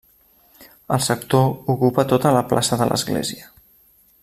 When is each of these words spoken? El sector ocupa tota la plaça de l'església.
El 0.95 1.03
sector 1.07 1.43
ocupa 1.75 2.07
tota 2.15 2.33
la 2.39 2.43
plaça 2.55 2.81
de 2.83 2.89
l'església. 2.93 3.55